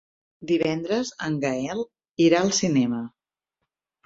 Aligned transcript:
Divendres 0.51 1.11
en 1.27 1.35
Gaël 1.43 1.83
irà 2.29 2.41
al 2.47 2.51
cinema. 2.63 3.05